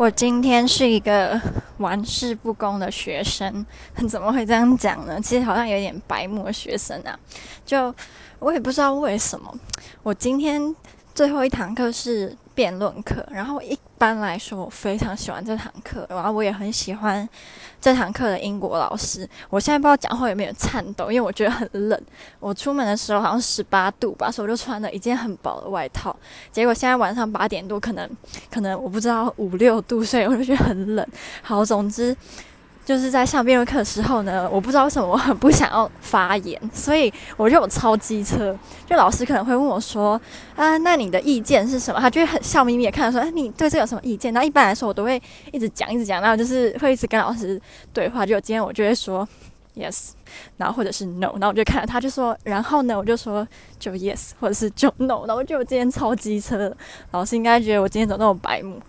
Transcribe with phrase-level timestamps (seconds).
[0.00, 1.38] 我今天是一个
[1.76, 3.66] 玩世不恭的学生，
[4.08, 5.20] 怎么会这样讲呢？
[5.20, 7.14] 其实好像有点白目学生啊，
[7.66, 7.94] 就
[8.38, 9.54] 我也不知道为什么，
[10.02, 10.74] 我今天
[11.14, 17.26] 最后一堂课是辩论课，然后一般来说我非常喜欢这堂课，然后我也很喜欢
[17.80, 19.26] 这堂课的英国老师。
[19.48, 21.98] 我现在不知道讲话有没有颤抖，因为我觉得很冷。
[22.38, 26.14] 我出门的时候好像十八度吧，所以我就穿了一件很薄的外套。
[26.52, 28.06] 结果现在晚上八点多，可能
[28.50, 31.06] 可能我不知道五六度，所以我就觉得很冷。
[31.40, 32.14] 好，总之。
[32.84, 38.56] 就是在上辩论课的时候呢，我不知道为什么我 很不想要发言，所以我就有超机车。
[38.86, 40.20] 就老师可能会问我说
[40.56, 45.22] ：“啊，那你的意见是什么？”他就会很笑眯眯的看着说：“哎，你对这有什么意见？”那一般来说，我都会
[45.52, 47.60] 一直讲，一直讲，然后就是会一直跟老师
[47.92, 48.26] 对话。
[48.26, 49.28] 就今天我就会说
[49.76, 50.10] “yes”，
[50.56, 53.46] 然后或者是 “no”，然后我就看他就说：“然后呢？”我就说
[53.78, 55.24] 就 “yes”，或者是就 “no”。
[55.28, 56.74] 然后就我今天超机车，
[57.12, 58.80] 老师应该觉得我今天怎那么白目。